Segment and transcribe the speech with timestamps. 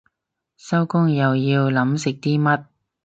[0.57, 2.65] 收工又要諗食啲乜